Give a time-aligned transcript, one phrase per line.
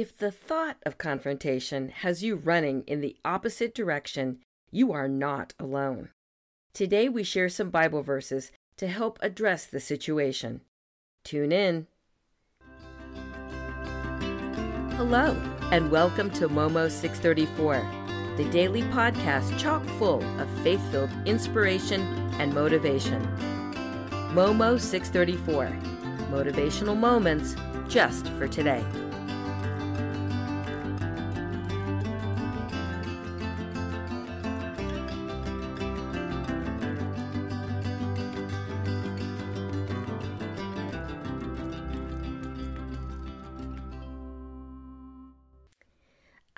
[0.00, 4.38] If the thought of confrontation has you running in the opposite direction,
[4.70, 6.08] you are not alone.
[6.72, 10.62] Today we share some Bible verses to help address the situation.
[11.22, 11.86] Tune in.
[14.96, 15.36] Hello,
[15.70, 17.86] and welcome to Momo 634,
[18.38, 22.00] the daily podcast chock full of faith filled inspiration
[22.40, 23.22] and motivation.
[24.32, 25.66] Momo 634,
[26.30, 27.54] motivational moments
[27.86, 28.82] just for today.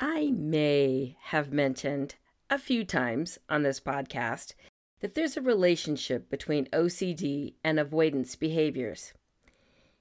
[0.04, 2.16] I may have mentioned
[2.50, 4.54] a few times on this podcast
[4.98, 9.12] that there's a relationship between OCD and avoidance behaviors.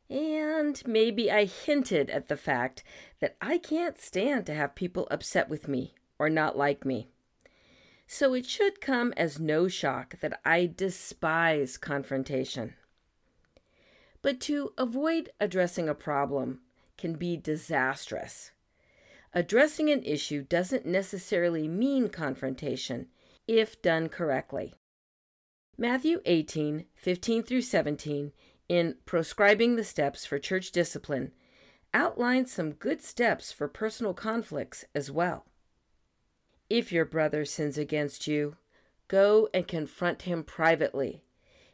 [0.09, 2.83] And maybe I hinted at the fact
[3.19, 7.07] that I can't stand to have people upset with me or not like me.
[8.07, 12.73] So it should come as no shock that I despise confrontation.
[14.23, 16.61] But to avoid addressing a problem
[16.97, 18.49] can be disastrous.
[19.33, 23.07] Addressing an issue doesn't necessarily mean confrontation
[23.47, 24.73] if done correctly.
[25.77, 28.33] Matthew 18, 15 through 17,
[28.67, 31.31] in Proscribing the Steps for Church Discipline,
[31.93, 35.45] outlines some good steps for personal conflicts as well.
[36.69, 38.57] If your brother sins against you,
[39.07, 41.23] go and confront him privately.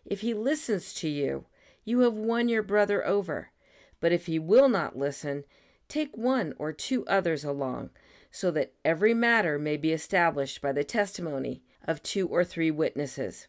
[0.06, 1.46] If he listens to you,
[1.86, 3.52] you have won your brother over.
[4.00, 5.44] But if he will not listen,
[5.88, 7.92] Take one or two others along,
[8.32, 13.48] so that every matter may be established by the testimony of two or three witnesses.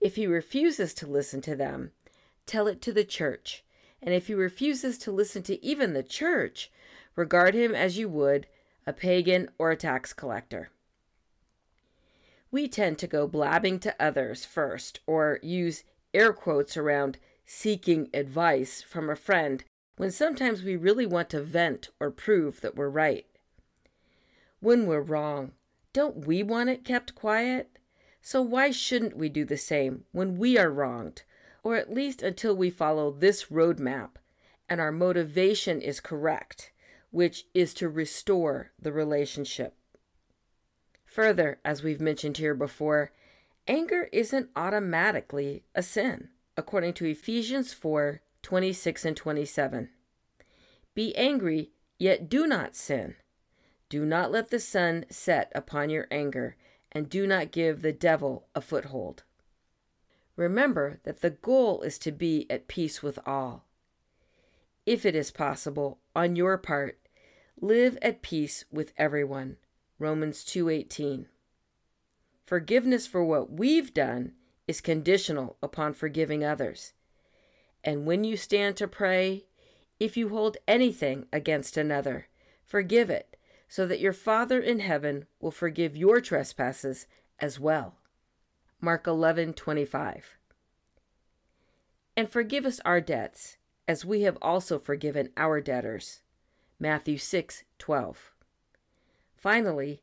[0.00, 1.90] If he refuses to listen to them,
[2.46, 3.64] tell it to the church.
[4.00, 6.70] And if he refuses to listen to even the church,
[7.16, 8.46] regard him as you would
[8.86, 10.70] a pagan or a tax collector.
[12.50, 18.80] We tend to go blabbing to others first, or use air quotes around seeking advice
[18.80, 19.64] from a friend
[19.98, 23.26] when sometimes we really want to vent or prove that we're right.
[24.60, 25.52] When we're wrong,
[25.92, 27.78] don't we want it kept quiet?
[28.22, 31.22] So why shouldn't we do the same when we are wronged,
[31.64, 34.10] or at least until we follow this roadmap
[34.68, 36.70] and our motivation is correct,
[37.10, 39.74] which is to restore the relationship?
[41.04, 43.10] Further, as we've mentioned here before,
[43.66, 49.90] anger isn't automatically a sin, according to Ephesians 4 26 and 27.
[50.94, 53.16] Be angry, yet do not sin.
[53.88, 56.56] Do not let the sun set upon your anger,
[56.92, 59.22] and do not give the devil a foothold.
[60.36, 63.64] Remember that the goal is to be at peace with all.
[64.86, 66.98] If it is possible, on your part,
[67.60, 69.56] live at peace with everyone.
[69.98, 71.26] Romans 2:18.
[72.46, 74.34] Forgiveness for what we've done
[74.66, 76.92] is conditional upon forgiving others.
[77.88, 79.46] And when you stand to pray,
[79.98, 82.28] if you hold anything against another,
[82.62, 87.06] forgive it, so that your Father in heaven will forgive your trespasses
[87.38, 87.96] as well.
[88.78, 90.36] Mark 11:25.
[92.14, 93.56] And forgive us our debts,
[93.88, 96.20] as we have also forgiven our debtors.
[96.78, 98.34] Matthew 6:12.
[99.34, 100.02] Finally,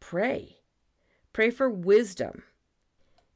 [0.00, 0.58] pray.
[1.32, 2.42] Pray for wisdom.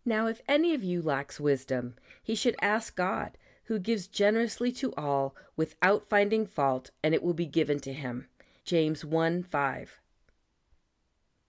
[0.04, 4.92] Now, if any of you lacks wisdom, he should ask God who gives generously to
[4.94, 8.26] all without finding fault, and it will be given to him.
[8.64, 10.00] James 1 5.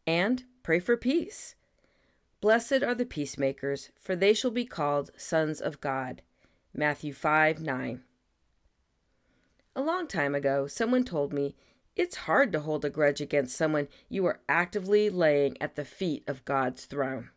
[0.05, 1.55] And pray for peace.
[2.41, 6.21] Blessed are the peacemakers, for they shall be called sons of God.
[6.73, 8.03] Matthew 5 9.
[9.75, 11.55] A long time ago, someone told me
[11.95, 16.23] it's hard to hold a grudge against someone you are actively laying at the feet
[16.27, 17.29] of God's throne.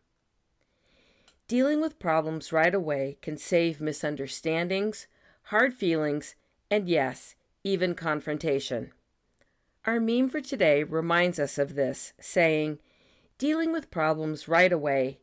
[1.51, 5.09] Dealing with problems right away can save misunderstandings,
[5.47, 6.37] hard feelings,
[6.71, 7.35] and yes,
[7.65, 8.93] even confrontation.
[9.85, 12.79] Our meme for today reminds us of this, saying,
[13.37, 15.19] Dealing with problems right away